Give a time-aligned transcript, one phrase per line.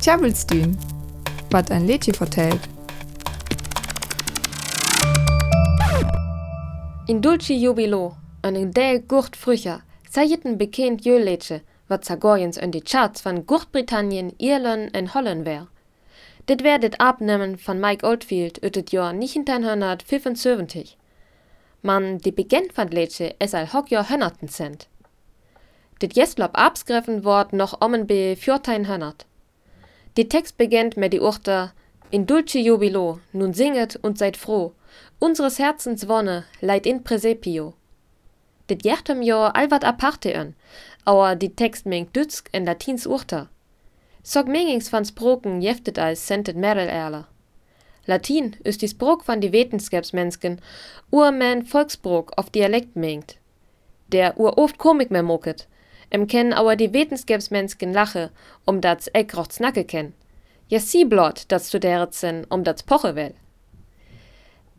[0.00, 0.76] Tjabelstün,
[1.50, 2.60] wat ein Lädchen vertellt.
[7.06, 12.84] In dulci jubilo, an een del gurt frücher, sayeten bekend jölätsche, wat Zagorjens in die
[12.84, 15.66] Charts van Großbritannien, Irland en Holland wär.
[16.46, 20.96] Dit wär dit Abnehmen van Mike Oldfield ut het Jahr 1975.
[21.82, 24.88] Man die Beginn van Lätsche es al hock Jahr hönnerten cent.
[26.00, 29.26] Dit Jeslob absgriffen wort noch ommen be 1400.
[30.16, 31.72] Die Text beginnt mit die Urte
[32.10, 34.72] In dulce jubilo, nun singet und seid froh,
[35.20, 37.74] unseres Herzens Wonne leid in Presepio.
[38.68, 40.54] Dit jertem jo all wat aparte an,
[41.04, 43.48] aber die Text mengt dütsk en Latins Urter.
[44.22, 47.28] Sog mengings van Sproken jeftet als sentet merel erler.
[48.06, 50.60] Latin ist die Sprok van die Wetenskapsmensken,
[51.12, 53.36] urmen Volksbrok auf Dialekt mengt.
[54.08, 55.68] Der ur oft Komik mehr moket,
[56.10, 58.30] em kennen aber die Wetenskapsmensken lache,
[58.66, 60.12] um das eck rocht snacke ken.
[60.68, 63.34] Ja sie blot, dat studeret sen, um das poche will.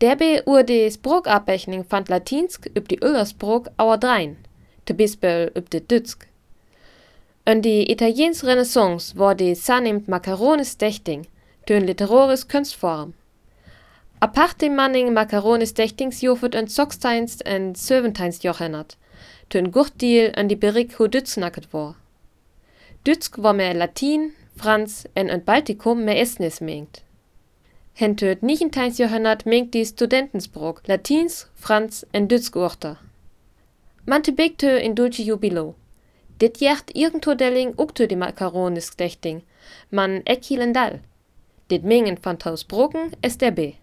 [0.00, 4.36] Derbe ur de Sprokabrechnung fand Latinsk üb die Öllersprok auer drein,
[4.84, 6.26] te Bispel üb de Dütsk.
[7.44, 11.26] Und die italiens Renaissance war die sanemt Macaronis dächting,
[11.66, 13.14] tön literaris Kunstform.
[14.20, 18.96] Aparte manning Macaronis dächtings jofet en Sogsteinst en Söventeinst jochennert,
[19.50, 21.96] tön Gurtdiel an die Berik hu Dütznacket war.
[23.06, 27.02] Dütsk war mehr Latin, Franz en en Baltikum mehr Estnis mengt.
[27.94, 28.92] Hen töt 19.
[28.94, 32.98] Jahrhundert mengt die Studentensbrok Latins, Franz en Dütsk urter.
[34.06, 35.74] Mante begtö in dulci jubilo.
[36.40, 39.42] Dit jacht irgendwo delling ukto die Makaronis dächting,
[39.90, 41.00] man ekilendal.
[41.70, 43.74] Dit mengen van tausbroken es der B.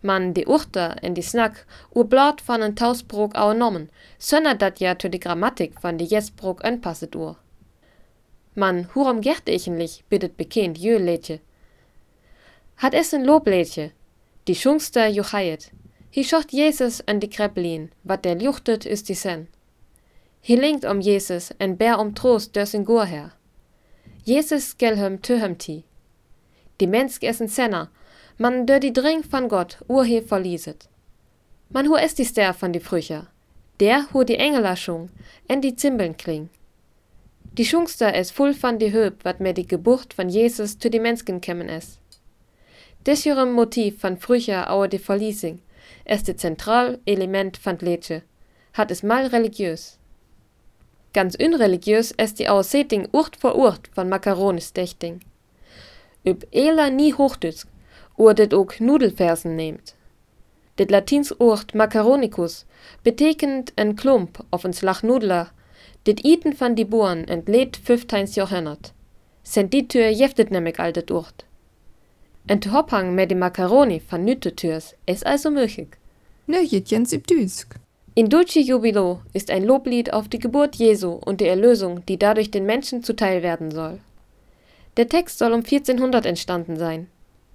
[0.00, 4.78] Man de urter en die snack ur blad van en tausbrok au nommen, sönner dat
[4.78, 7.36] ja to die Grammatik van die jesbrok anpasset ur.
[8.54, 11.40] Man, hurom gert ichenlich, bittet bekend jö lädje.
[12.76, 13.90] Hat es ein Loblädje,
[14.46, 15.70] die schungster juchayet.
[16.14, 19.48] Hi schocht Jesus an die Kreplin, wat der juchtet ist die Sen.
[20.42, 23.32] Hi linkt um Jesus en bär um Trost dörs in Gur her.
[24.24, 25.84] Jesus gelhem töhem ti.
[26.80, 27.90] Die Mensk essen Senner,
[28.38, 30.88] man dör die Dring van Gott urhe verlieset.
[31.70, 33.26] Man hu es die Ster van die Frücher.
[33.80, 35.10] Der hu die Engeler schung,
[35.48, 36.48] en die Zimbeln kling.
[37.58, 41.00] Die Schungster es full van die Höb, wat mir die Geburt van Jesus zu die
[41.00, 41.98] Mensken kämmen es.
[43.06, 45.60] Des jurem Motiv van Frücher auer die Verliesing,
[46.04, 48.22] es de Zentralelement van Lätsche,
[48.74, 49.98] hat es mal religiös.
[51.12, 55.20] Ganz unreligiös es die Ausseting Urt vor Urt von Makaronis dächting.
[56.24, 57.66] Üb Ela nie Hochdütsk,
[58.18, 59.94] ur det ook Nudelfersen nehmt.
[60.78, 62.64] Det Latins Urt Macaronicus
[63.02, 65.52] betekent en Klump auf en slag Nudler,
[66.02, 68.26] dit iten van die Boeren entleed 15.
[68.26, 68.92] Jahrhundert.
[69.42, 71.44] Sent die Tür jeftet nämlich al det Urt.
[72.46, 75.88] En te hophang met die Macaroni van Nütetürs ist also möglich.
[76.46, 77.74] Nöjetjens üb Düsk.
[78.14, 82.50] In Dulci Jubilo ist ein Loblied auf die Geburt Jesu und die Erlösung, die dadurch
[82.50, 84.00] den Menschen zuteil werden soll.
[84.96, 87.08] Der Text soll um 1400 entstanden sein.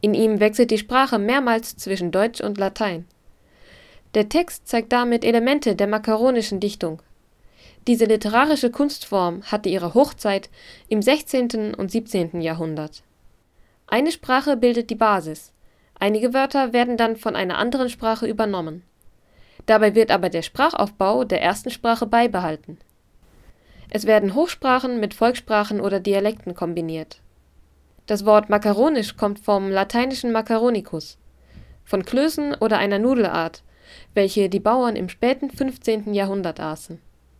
[0.00, 3.06] In ihm wechselt die Sprache mehrmals zwischen Deutsch und Latein.
[4.14, 7.02] Der Text zeigt damit Elemente der makaronischen Dichtung.
[7.86, 10.50] Diese literarische Kunstform hatte ihre Hochzeit
[10.88, 11.74] im 16.
[11.74, 12.40] und 17.
[12.40, 13.02] Jahrhundert.
[13.86, 15.52] Eine Sprache bildet die Basis.
[15.98, 18.82] Einige Wörter werden dann von einer anderen Sprache übernommen.
[19.66, 22.78] Dabei wird aber der Sprachaufbau der ersten Sprache beibehalten.
[23.90, 27.20] Es werden Hochsprachen mit Volkssprachen oder Dialekten kombiniert.
[28.08, 31.18] Das Wort makaronisch kommt vom lateinischen macaronicus,
[31.84, 33.62] von Klößen oder einer Nudelart,
[34.14, 36.14] welche die Bauern im späten 15.
[36.14, 37.02] Jahrhundert aßen